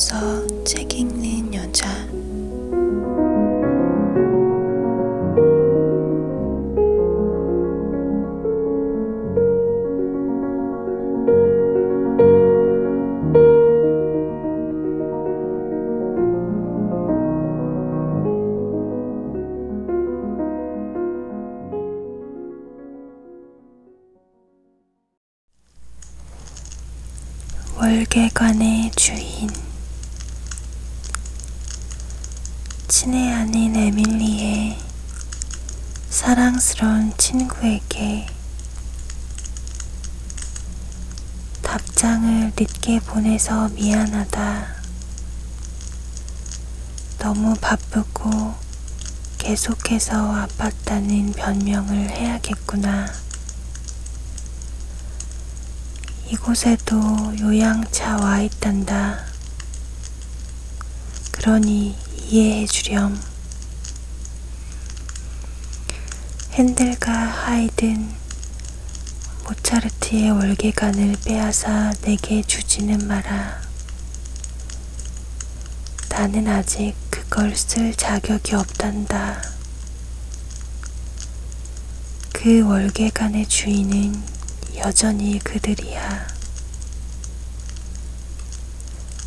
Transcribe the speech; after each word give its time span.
누워서 0.00 0.64
책 0.64 0.94
읽는 0.94 1.52
여자. 1.52 1.86
월계관의 27.78 28.90
주인 28.92 29.69
친애하는 32.90 33.76
에밀리의 33.76 34.76
사랑스러운 36.08 37.16
친구에게 37.16 38.26
답장을 41.62 42.52
늦게 42.58 42.98
보내서 42.98 43.68
미안하다. 43.68 44.74
너무 47.20 47.54
바쁘고 47.60 48.56
계속해서 49.38 50.48
아팠다는 50.48 51.36
변명을 51.36 52.10
해야겠구나. 52.10 53.06
이곳에도 56.26 56.98
요양차 57.38 58.16
와 58.16 58.40
있단다. 58.40 59.26
그러니 61.30 62.09
이해해 62.32 62.64
주렴. 62.64 63.20
핸델과 66.52 67.10
하이든 67.10 68.08
모차르트의 69.42 70.30
월계관을 70.30 71.16
빼앗아 71.24 71.92
내게 72.02 72.42
주지는 72.42 73.04
마라. 73.08 73.60
나는 76.08 76.46
아직 76.46 76.94
그걸 77.10 77.56
쓸 77.56 77.92
자격이 77.96 78.54
없단다. 78.54 79.42
그 82.32 82.64
월계관의 82.64 83.48
주인은 83.48 84.22
여전히 84.76 85.40
그들이야. 85.40 86.28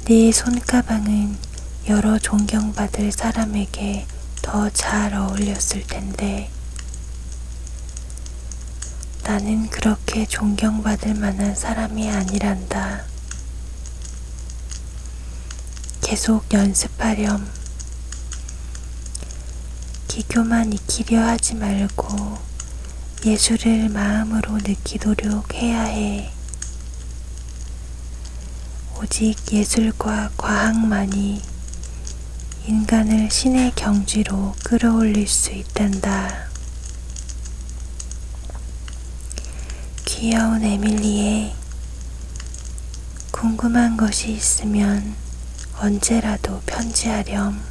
네 0.05 0.31
손가방은 0.31 1.52
여러 1.89 2.17
존경받을 2.17 3.11
사람에게 3.11 4.07
더 4.41 4.69
잘 4.69 5.13
어울렸을 5.13 5.85
텐데, 5.85 6.49
나는 9.23 9.69
그렇게 9.69 10.25
존경받을 10.25 11.15
만한 11.15 11.53
사람이 11.53 12.09
아니란다. 12.09 13.03
계속 15.99 16.45
연습하렴. 16.53 17.51
기교만 20.07 20.71
익히려 20.71 21.19
하지 21.21 21.55
말고 21.55 22.37
예술을 23.25 23.89
마음으로 23.89 24.53
느끼도록 24.53 25.53
해야 25.55 25.81
해. 25.81 26.31
오직 29.01 29.35
예술과 29.51 30.31
과학만이 30.37 31.52
인간을 32.65 33.29
신의 33.29 33.73
경지로 33.75 34.55
끌어올릴 34.63 35.27
수 35.27 35.51
있단다. 35.51 36.47
귀여운 40.05 40.63
에밀리에 40.63 41.53
궁금한 43.31 43.97
것이 43.97 44.31
있으면 44.31 45.13
언제라도 45.77 46.61
편지하렴. 46.65 47.61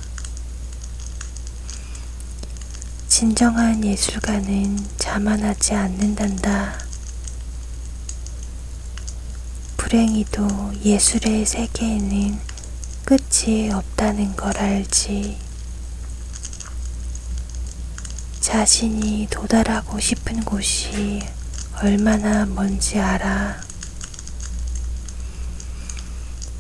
진정한 3.09 3.83
예술가는 3.83 4.79
자만하지 4.99 5.73
않는단다. 5.73 6.79
불행히도 9.79 10.75
예술의 10.85 11.47
세계에는 11.47 12.52
끝이 13.05 13.71
없다는 13.71 14.37
걸 14.37 14.57
알지. 14.57 15.37
자신이 18.41 19.27
도달하고 19.31 19.99
싶은 19.99 20.45
곳이 20.45 21.21
얼마나 21.83 22.47
먼지 22.47 22.99
알아. 22.99 23.61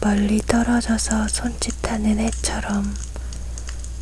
멀리 0.00 0.40
떨어져서 0.40 1.28
손짓하는 1.28 2.18
해처럼 2.18 2.92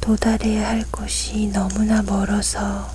도달해야 0.01 0.67
할 0.69 0.85
곳이 0.91 1.51
너무나 1.53 2.01
멀어서 2.01 2.91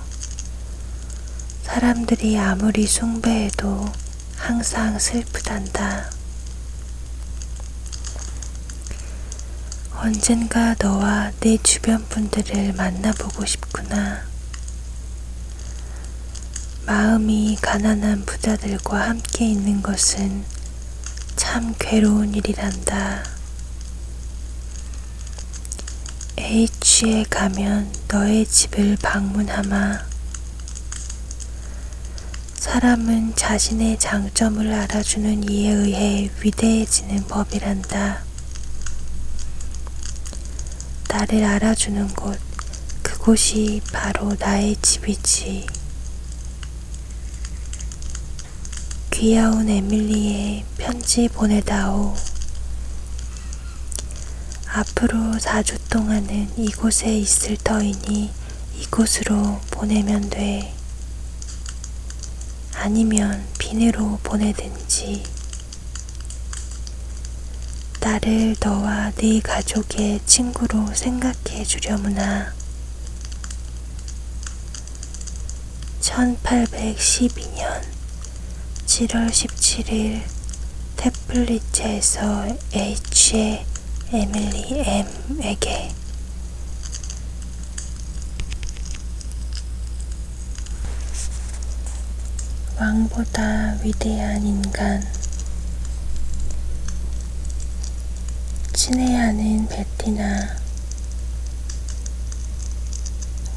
사람들이 1.62 2.36
아무리 2.36 2.84
숭배해도 2.86 3.92
항상 4.36 4.98
슬프단다. 4.98 6.15
언젠가 10.06 10.76
너와 10.78 11.32
내 11.40 11.58
주변 11.64 12.06
분들을 12.08 12.74
만나보고 12.74 13.44
싶구나. 13.44 14.22
마음이 16.86 17.58
가난한 17.60 18.24
부자들과 18.24 19.08
함께 19.08 19.46
있는 19.46 19.82
것은 19.82 20.44
참 21.34 21.74
괴로운 21.80 22.36
일이란다. 22.36 23.24
H에 26.38 27.24
가면 27.28 27.92
너의 28.06 28.46
집을 28.46 28.98
방문하마. 29.02 30.06
사람은 32.54 33.34
자신의 33.34 33.98
장점을 33.98 34.72
알아주는 34.72 35.50
이에 35.50 35.72
의해 35.72 36.30
위대해지는 36.40 37.26
법이란다. 37.26 38.25
나를 41.16 41.44
알아주는 41.44 42.08
곳, 42.08 42.38
그곳이 43.02 43.80
바로 43.90 44.36
나의 44.38 44.76
집이지. 44.82 45.66
귀여운 49.12 49.66
에밀리에 49.66 50.66
편지 50.76 51.26
보내다오. 51.28 52.14
앞으로 54.66 55.16
4주 55.38 55.78
동안은 55.88 56.50
이곳에 56.58 57.16
있을 57.16 57.56
터이니 57.64 58.30
이곳으로 58.82 59.58
보내면 59.70 60.28
돼. 60.28 60.74
아니면 62.74 63.42
비내로 63.58 64.18
보내든지. 64.22 65.35
나를 68.06 68.54
너와 68.62 69.10
네 69.16 69.40
가족의 69.40 70.20
친구로 70.26 70.94
생각해 70.94 71.64
주려무나. 71.64 72.54
1812년 76.00 77.82
7월 78.86 79.28
17일 79.28 80.22
태플리체에서 80.96 82.46
H의 82.72 83.66
에밀리 84.12 84.84
M에게 85.40 85.90
왕보다 92.78 93.78
위대한 93.82 94.46
인간 94.46 95.15
친애하는 98.86 99.66
베티나 99.66 100.58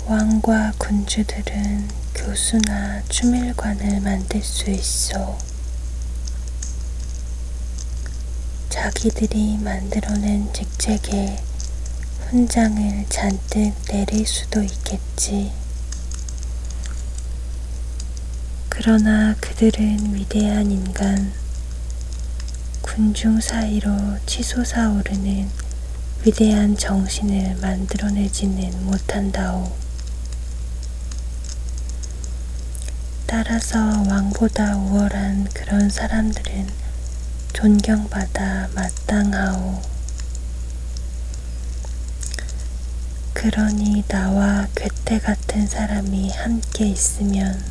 왕과 0.08 0.74
군주들은 0.80 1.88
교수나 2.16 3.04
추밀관을 3.10 4.00
만들 4.02 4.42
수 4.42 4.72
있어. 4.72 5.38
자기들이 8.70 9.60
만들어낸 9.60 10.52
직책에 10.52 11.40
훈장을 12.30 13.06
잔뜩 13.10 13.76
내릴 13.86 14.26
수도 14.26 14.64
있겠지. 14.64 15.52
그러나 18.68 19.36
그들은 19.40 20.16
위대한 20.16 20.72
인간, 20.72 21.32
군중 22.96 23.40
사이로 23.40 24.18
치솟아 24.26 24.90
오르는 24.90 25.48
위대한 26.26 26.76
정신을 26.76 27.58
만들어내지는 27.62 28.84
못한다오. 28.86 29.72
따라서 33.28 33.78
왕보다 34.10 34.76
우월한 34.76 35.50
그런 35.54 35.88
사람들은 35.90 36.68
존경받아 37.54 38.70
마땅하오. 38.74 39.82
그러니 43.34 44.04
나와 44.08 44.68
괴테 44.76 45.20
같은 45.20 45.68
사람이 45.68 46.32
함께 46.32 46.88
있으면 46.88 47.64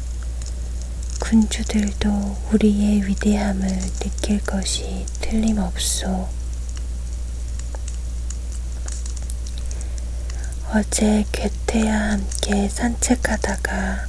군주들도 1.29 2.39
우리의 2.51 3.07
위대함을 3.07 3.69
느낄 3.99 4.43
것이 4.43 5.05
틀림없소. 5.21 6.27
어제 10.73 11.27
괴테와 11.31 12.13
함께 12.13 12.67
산책하다가 12.71 14.07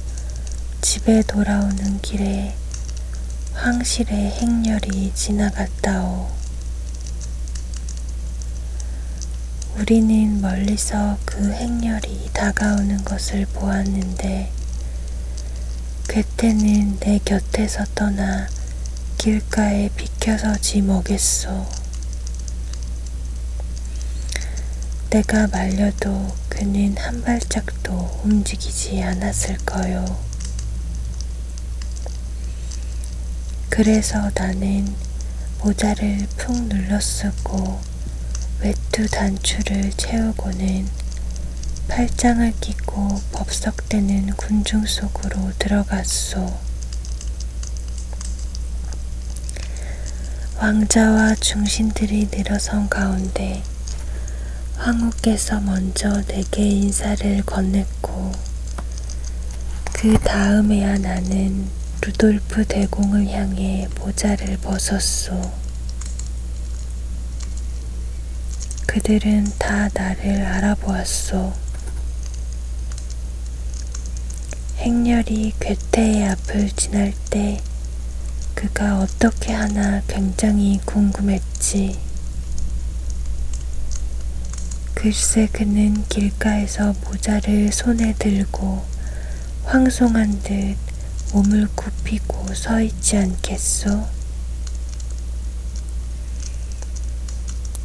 집에 0.80 1.20
돌아오는 1.20 2.00
길에 2.00 2.54
황실의 3.52 4.30
행렬이 4.30 5.12
지나갔다오. 5.14 6.30
우리는 9.76 10.40
멀리서 10.40 11.18
그 11.26 11.52
행렬이 11.52 12.30
다가오는 12.32 13.04
것을 13.04 13.44
보았는데 13.44 14.59
괴테는 16.10 16.98
내 16.98 17.20
곁에서 17.24 17.84
떠나 17.94 18.48
길가에 19.16 19.88
비켜서지 19.90 20.82
뭐겠소. 20.82 21.68
내가 25.10 25.46
말려도 25.46 26.34
그는 26.48 26.96
한 26.96 27.22
발짝도 27.22 28.22
움직이지 28.24 29.00
않았을 29.00 29.58
거요. 29.58 30.18
그래서 33.68 34.32
나는 34.34 34.92
모자를 35.62 36.26
푹 36.36 36.60
눌러 36.64 37.00
쓰고 37.00 37.80
외투 38.58 39.06
단추를 39.06 39.92
채우고는 39.92 40.88
팔짱을 41.90 42.54
끼고 42.60 43.20
법석대는 43.32 44.34
군중 44.36 44.86
속으로 44.86 45.50
들어갔소. 45.58 46.56
왕자와 50.56 51.34
중신들이 51.34 52.28
늘어선 52.32 52.88
가운데 52.88 53.64
황후께서 54.76 55.60
먼저 55.60 56.22
내게 56.26 56.62
인사를 56.62 57.42
건넸고 57.42 58.32
그 59.92 60.16
다음에야 60.20 60.96
나는 60.96 61.68
루돌프 62.02 62.66
대공을 62.66 63.28
향해 63.30 63.88
모자를 63.98 64.58
벗었소. 64.58 65.52
그들은 68.86 69.52
다 69.58 69.88
나를 69.92 70.46
알아보았소. 70.46 71.69
행렬이 74.80 75.52
괴테의 75.60 76.26
앞을 76.30 76.70
지날 76.70 77.12
때 77.28 77.60
그가 78.54 79.00
어떻게 79.00 79.52
하나 79.52 80.00
굉장히 80.08 80.80
궁금했지. 80.86 82.00
글쎄 84.94 85.48
그는 85.52 86.02
길가에서 86.08 86.94
모자를 87.04 87.70
손에 87.70 88.14
들고 88.18 88.82
황송한 89.64 90.40
듯 90.42 90.76
몸을 91.34 91.68
굽히고 91.74 92.54
서 92.54 92.80
있지 92.80 93.18
않겠소? 93.18 94.06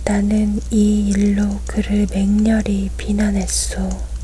나는 0.05 0.61
이 0.71 1.09
일로 1.09 1.59
그를 1.67 2.07
맹렬히 2.09 2.89
비난했소. 2.95 4.14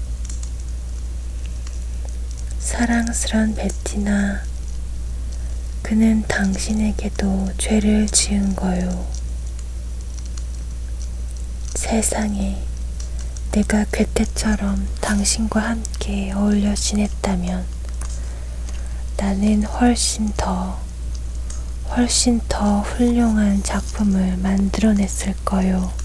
사랑스런 2.81 3.53
베티나, 3.53 4.41
그는 5.83 6.23
당신에게도 6.27 7.51
죄를 7.59 8.07
지은 8.07 8.55
거요. 8.55 9.05
세상에 11.75 12.57
내가 13.51 13.85
괴테처럼 13.91 14.87
당신과 14.99 15.59
함께 15.59 16.31
어울려 16.31 16.73
지냈다면 16.73 17.67
나는 19.17 19.63
훨씬 19.63 20.33
더 20.35 20.79
훨씬 21.91 22.41
더 22.49 22.81
훌륭한 22.81 23.61
작품을 23.61 24.37
만들어냈을 24.37 25.35
거요. 25.45 26.00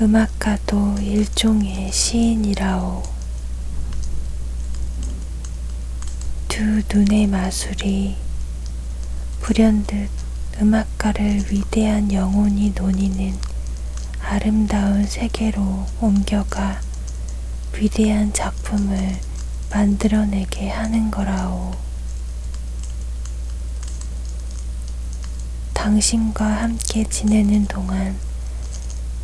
음악가도 0.00 0.98
일종의 1.00 1.90
시인이라오. 1.90 3.02
두 6.46 6.82
눈의 6.88 7.26
마술이 7.26 8.16
불현듯 9.40 10.08
음악가를 10.60 11.50
위대한 11.50 12.12
영혼이 12.12 12.74
논의는 12.76 13.36
아름다운 14.22 15.04
세계로 15.04 15.86
옮겨가 16.00 16.80
위대한 17.74 18.32
작품을 18.32 19.18
만들어내게 19.70 20.68
하는 20.68 21.10
거라오. 21.10 21.74
당신과 25.74 26.44
함께 26.44 27.02
지내는 27.02 27.66
동안 27.66 28.27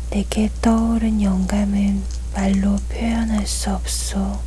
내게 0.09 0.49
떠오른 0.61 1.21
영감은 1.21 2.03
말로 2.33 2.77
표현할 2.89 3.45
수 3.47 3.71
없소. 3.71 4.39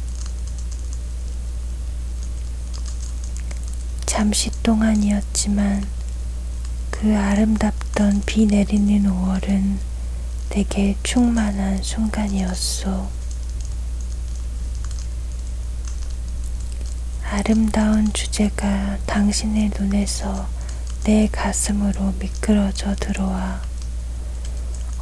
잠시 4.06 4.50
동안이었지만 4.62 5.86
그 6.90 7.16
아름답던 7.16 8.22
비 8.26 8.46
내리는 8.46 9.04
5월은 9.04 9.76
내게 10.50 10.96
충만한 11.02 11.82
순간이었소. 11.82 13.08
아름다운 17.30 18.12
주제가 18.12 18.98
당신의 19.06 19.70
눈에서 19.78 20.48
내 21.04 21.28
가슴으로 21.30 22.14
미끄러져 22.18 22.96
들어와 22.96 23.67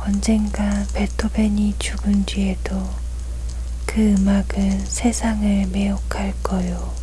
언젠가 0.06 0.86
베토벤이 0.94 1.75
죽은 1.80 2.26
뒤에도 2.26 2.88
그 3.86 4.00
음악은 4.00 4.86
세상을 4.86 5.66
매혹할 5.66 6.32
거요. 6.44 6.94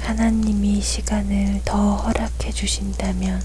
하나님이 0.00 0.82
시간을 0.82 1.62
더 1.64 1.96
허락해 1.96 2.52
주신다면 2.52 3.42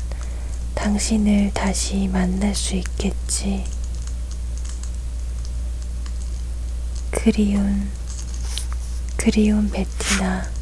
당신을 0.75 1.51
다시 1.53 2.09
만날 2.09 2.53
수 2.53 2.75
있겠지. 2.75 3.63
그리운, 7.11 7.89
그리운 9.15 9.69
베티나. 9.69 10.58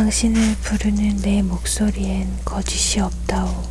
당신을 0.00 0.56
부르는 0.62 1.18
내 1.18 1.42
목소리엔 1.42 2.38
거짓이 2.42 3.02
없다오. 3.02 3.68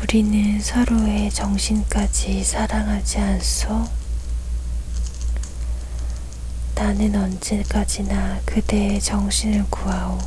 우리는 0.00 0.60
서로의 0.60 1.30
정신까지 1.30 2.42
사랑하지 2.42 3.18
않소? 3.18 3.88
나는 6.74 7.14
언제까지나 7.14 8.40
그대의 8.44 9.00
정신을 9.00 9.66
구하오. 9.70 10.18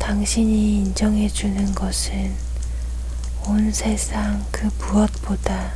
당신이 0.00 0.78
인정해주는 0.78 1.76
것은 1.76 2.34
온 3.46 3.72
세상 3.72 4.44
그 4.50 4.68
무엇보다 4.80 5.74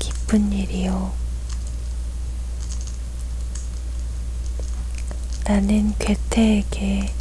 기쁜 0.00 0.50
일이오. 0.50 1.23
나는 5.46 5.92
괴테에게 5.98 7.12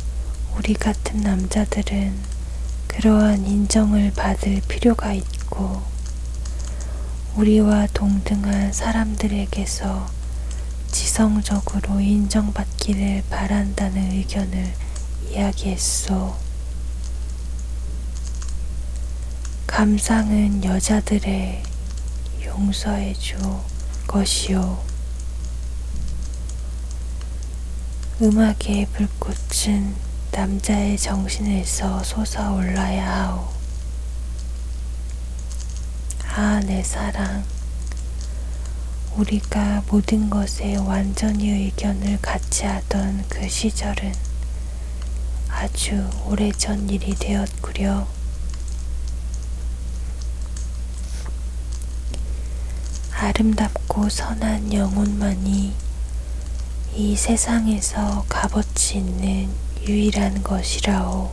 우리 0.56 0.74
같은 0.74 1.20
남자들은 1.20 2.18
그러한 2.88 3.46
인정을 3.46 4.14
받을 4.16 4.62
필요가 4.66 5.12
있고 5.12 5.82
우리와 7.36 7.88
동등한 7.94 8.72
사람들에게서 8.72 10.10
지성적으로 10.90 12.00
인정받기를 12.00 13.24
바란다는 13.30 14.14
의견을 14.14 14.74
이야기했소. 15.30 16.34
감상은 19.68 20.64
여자들의 20.64 21.62
용서해줘 22.46 23.66
것이요. 24.08 24.93
음악의 28.24 28.88
불꽃은 28.94 29.94
남자의 30.32 30.98
정신에서 30.98 32.02
솟아올라야 32.06 33.06
하오. 33.06 33.50
아, 36.30 36.62
내 36.66 36.82
사랑. 36.82 37.44
우리가 39.18 39.84
모든 39.90 40.30
것에 40.30 40.78
완전히 40.78 41.50
의견을 41.50 42.20
같이 42.22 42.66
하던 42.66 43.26
그 43.28 43.50
시절은 43.50 44.14
아주 45.50 46.10
오래전 46.26 46.90
일이 46.90 47.14
되었구려. 47.16 48.08
아름답고 53.12 54.08
선한 54.08 54.72
영혼만이 54.72 55.83
이 56.96 57.16
세상에서 57.16 58.24
값어치 58.30 58.98
있는 58.98 59.50
유일한 59.82 60.44
것이라오. 60.44 61.32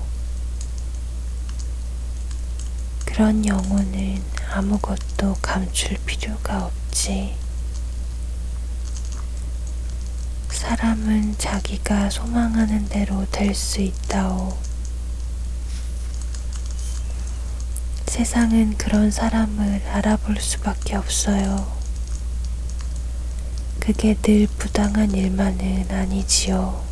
그런 3.04 3.44
영혼은 3.46 4.22
아무것도 4.50 5.36
감출 5.42 5.98
필요가 6.06 6.64
없지. 6.64 7.34
사람은 10.50 11.36
자기가 11.36 12.08
소망하는 12.10 12.88
대로 12.88 13.26
될 13.30 13.54
수 13.54 13.80
있다오. 13.82 14.56
세상은 18.06 18.76
그런 18.78 19.10
사람을 19.10 19.82
알아볼 19.88 20.40
수밖에 20.40 20.96
없어요. 20.96 21.79
그게 23.80 24.14
늘 24.22 24.46
부당한 24.46 25.10
일만은 25.12 25.90
아니지요. 25.90 26.84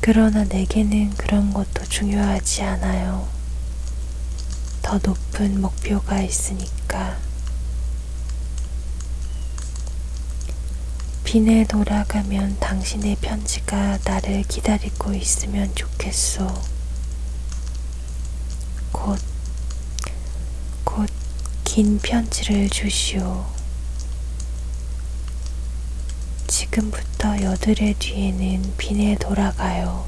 그러나 0.00 0.44
내게는 0.44 1.10
그런 1.16 1.52
것도 1.52 1.84
중요하지 1.84 2.62
않아요. 2.62 3.28
더 4.82 4.98
높은 5.02 5.60
목표가 5.60 6.20
있으니까. 6.20 7.16
빈에 11.24 11.66
돌아가면 11.66 12.58
당신의 12.58 13.16
편지가 13.20 13.98
나를 14.04 14.42
기다리고 14.44 15.12
있으면 15.14 15.74
좋겠소. 15.74 16.46
곧, 18.92 19.20
곧 20.84 21.18
긴 21.64 21.98
편지를 22.00 22.68
주시오. 22.70 23.57
지금부터 26.70 27.40
여드레 27.42 27.94
뒤에는 27.98 28.74
빈에 28.76 29.16
돌아가요. 29.16 30.06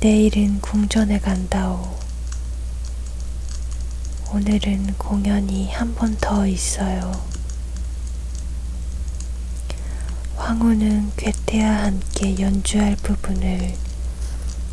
내일은 0.00 0.60
궁전에 0.60 1.18
간다오. 1.18 1.98
오늘은 4.32 4.94
공연이 4.96 5.70
한 5.70 5.94
번 5.94 6.16
더 6.18 6.46
있어요. 6.46 7.12
황후는 10.36 11.12
괴테와 11.16 11.84
함께 11.84 12.38
연주할 12.38 12.96
부분을 12.96 13.74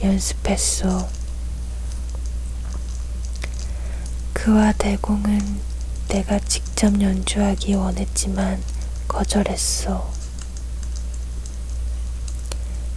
연습했소. 0.01 1.07
그와 4.33 4.71
대공은 4.73 5.59
내가 6.07 6.39
직접 6.39 7.01
연주하기 7.01 7.73
원했지만 7.73 8.61
거절했소. 9.15 10.03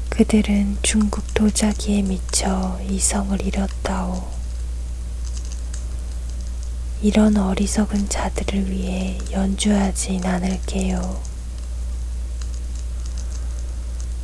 그들은 0.08 0.78
중국 0.82 1.32
도자기에 1.32 2.02
미쳐 2.02 2.80
이성을 2.88 3.40
잃었다오. 3.40 4.28
이런 7.02 7.37
어리석은 7.37 8.08
자들을 8.08 8.68
위해 8.68 9.16
연주하진 9.30 10.26
않을게요. 10.26 11.22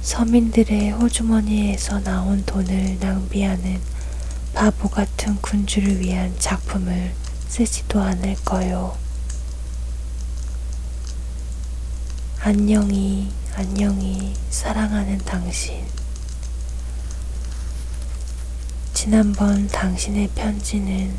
서민들의 0.02 0.90
호주머니에서 0.90 2.00
나온 2.00 2.44
돈을 2.44 2.98
낭비하는 2.98 3.80
바보 4.52 4.88
같은 4.88 5.36
군주를 5.40 6.00
위한 6.00 6.34
작품을 6.40 7.14
쓰지도 7.46 8.00
않을 8.00 8.34
거요. 8.44 9.03
안녕히, 12.46 13.32
안녕히, 13.54 14.34
사랑하는 14.50 15.16
당신. 15.16 15.82
지난번 18.92 19.66
당신의 19.68 20.28
편지는 20.34 21.14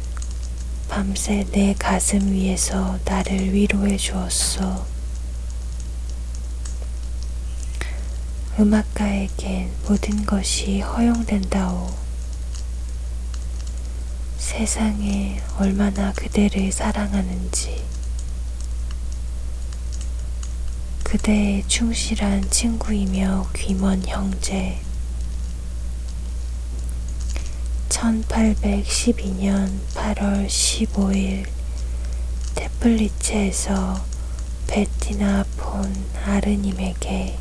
밤새 0.87 1.43
내 1.51 1.73
가슴 1.79 2.31
위에서 2.31 2.99
나를 3.05 3.51
위로해 3.51 3.97
주었어. 3.97 4.85
음악가에겐 8.59 9.71
모든 9.87 10.27
것이 10.27 10.81
허용된다오. 10.81 11.91
세상에 14.37 15.41
얼마나 15.57 16.13
그대를 16.13 16.71
사랑하는지, 16.71 17.83
그대의 21.15 21.63
충실한 21.69 22.49
친구이며 22.49 23.47
귀먼 23.55 24.03
형제, 24.05 24.81
1812년 27.87 29.79
8월 29.93 30.45
15일 30.45 31.45
테플리체에서 32.55 34.05
베티나 34.67 35.45
폰 35.55 35.95
아르님에게 36.25 37.39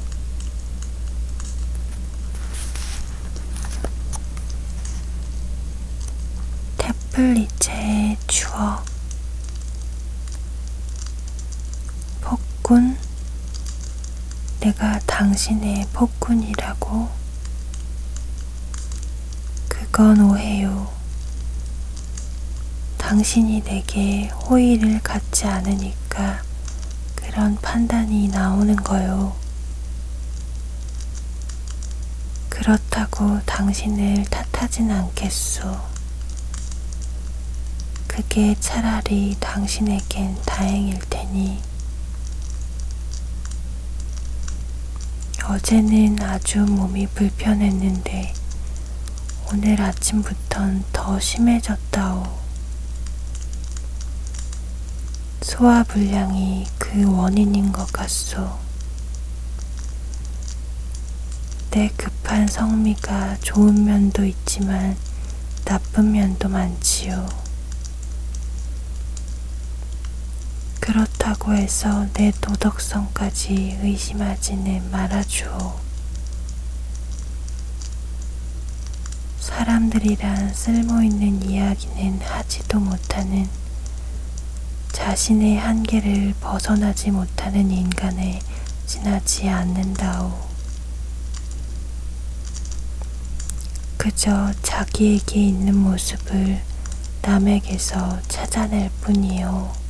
테플리체의 6.78 8.18
추억. 8.28 8.84
폭군 12.20 13.03
내가 14.64 14.98
당신의 15.00 15.88
폭군이라고 15.92 17.10
그건 19.68 20.22
오해요. 20.22 20.90
당신이 22.96 23.62
내게 23.62 24.28
호의를 24.28 25.02
갖지 25.02 25.44
않으니까 25.44 26.42
그런 27.14 27.56
판단이 27.56 28.28
나오는 28.28 28.74
거요. 28.76 29.36
그렇다고 32.48 33.40
당신을 33.44 34.24
탓하진 34.30 34.90
않겠소. 34.90 35.78
그게 38.06 38.56
차라리 38.60 39.36
당신에겐 39.38 40.38
다행일 40.46 41.00
테니. 41.10 41.73
어제는 45.46 46.22
아주 46.22 46.60
몸이 46.60 47.06
불편했는데 47.08 48.32
오늘 49.52 49.78
아침부턴 49.78 50.84
더 50.90 51.20
심해졌다오. 51.20 52.24
소화불량이 55.42 56.66
그 56.78 57.04
원인인 57.14 57.72
것 57.72 57.92
같소. 57.92 58.58
내 61.72 61.90
급한 61.94 62.48
성미가 62.48 63.36
좋은 63.42 63.84
면도 63.84 64.24
있지만 64.24 64.96
나쁜 65.66 66.12
면도 66.12 66.48
많지요. 66.48 67.43
그렇다고 70.84 71.54
해서 71.54 72.06
내 72.12 72.30
도덕성까지 72.42 73.78
의심하지는 73.80 74.90
말아주오. 74.90 75.80
사람들이란 79.40 80.52
쓸모있는 80.52 81.42
이야기는 81.48 82.20
하지도 82.20 82.80
못하는 82.80 83.48
자신의 84.92 85.56
한계를 85.56 86.34
벗어나지 86.42 87.10
못하는 87.10 87.70
인간에 87.70 88.42
지나지 88.86 89.48
않는다오. 89.48 90.38
그저 93.96 94.52
자기에게 94.62 95.46
있는 95.46 95.78
모습을 95.78 96.60
남에게서 97.22 98.20
찾아낼 98.28 98.90
뿐이요. 99.00 99.83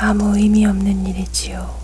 아무 0.00 0.38
의미 0.38 0.64
없는 0.64 1.06
일이지요. 1.08 1.76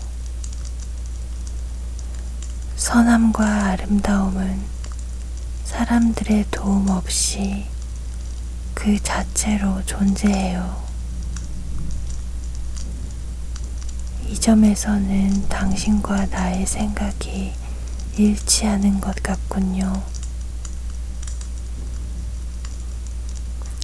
선함과 2.77 3.45
아름다움은 3.65 4.61
사람들의 5.65 6.45
도움 6.49 6.89
없이 6.91 7.65
그 8.73 9.03
자체로 9.03 9.83
존재해요. 9.85 10.81
이 14.29 14.39
점에서는 14.39 15.49
당신과 15.49 16.27
나의 16.27 16.65
생각이 16.65 17.51
일치하는 18.15 19.01
것 19.01 19.21
같군요. 19.21 20.01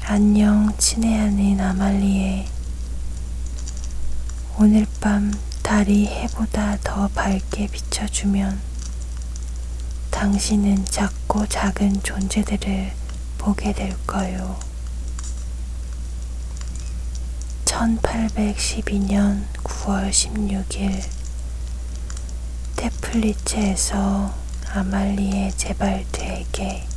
안녕, 0.05 0.73
친애하는 0.77 1.59
아말리에. 1.59 2.60
오늘 4.59 4.85
밤 4.99 5.33
달이 5.63 6.05
해보다 6.07 6.77
더 6.83 7.07
밝게 7.07 7.67
비춰주면 7.67 8.59
당신은 10.11 10.85
작고 10.85 11.47
작은 11.47 12.03
존재들을 12.03 12.91
보게 13.37 13.73
될 13.73 13.95
거요. 14.05 14.59
1812년 17.65 19.45
9월 19.63 20.11
16일 20.11 21.01
테플리체에서 22.75 24.35
아말리에 24.73 25.51
제발드에게 25.55 26.90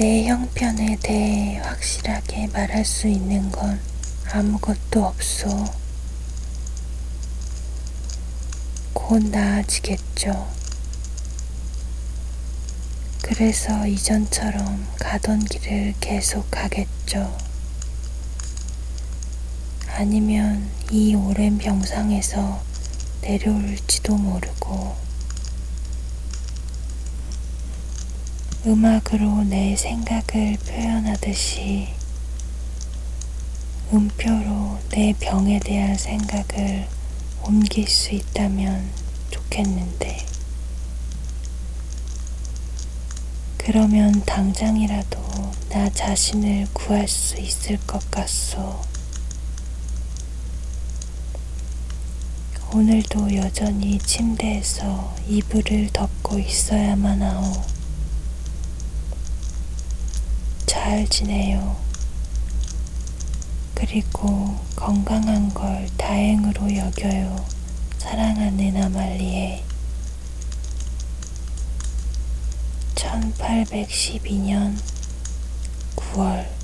내 0.00 0.24
형편에 0.24 0.96
대해 1.02 1.58
확실하게 1.58 2.46
말할 2.54 2.86
수 2.86 3.06
있는 3.06 3.52
건 3.52 3.78
아무것도 4.32 5.04
없소. 5.04 5.66
곧 8.94 9.22
나아지겠죠. 9.24 10.48
그래서 13.20 13.86
이전처럼 13.86 14.86
가던 14.98 15.40
길을 15.40 15.92
계속 16.00 16.50
가겠죠. 16.50 17.36
아니면 19.96 20.66
이 20.90 21.14
오랜 21.14 21.58
병상에서 21.58 22.62
내려올지도 23.20 24.16
모르고 24.16 25.09
음악으로 28.66 29.42
내 29.44 29.74
생각을 29.74 30.58
표현하듯이 30.68 31.88
음표로 33.90 34.78
내 34.90 35.14
병에 35.18 35.58
대한 35.60 35.96
생각을 35.96 36.86
옮길 37.42 37.88
수 37.88 38.14
있다면 38.14 38.86
좋겠는데. 39.30 40.26
그러면 43.56 44.22
당장이라도 44.26 45.18
나 45.70 45.88
자신을 45.88 46.68
구할 46.74 47.08
수 47.08 47.40
있을 47.40 47.78
것 47.86 48.10
같소. 48.10 48.78
오늘도 52.74 53.36
여전히 53.36 53.98
침대에서 53.98 55.16
이불을 55.26 55.88
덮고 55.94 56.38
있어야만 56.38 57.22
하오. 57.22 57.79
잘 60.90 61.06
지내요. 61.06 61.76
그리고 63.76 64.58
건강한 64.74 65.48
걸 65.54 65.88
다행으로 65.96 66.76
여겨요. 66.76 67.46
사랑하는 67.98 68.76
아말리에 68.76 69.62
1812년 72.96 74.76
9월 75.94 76.59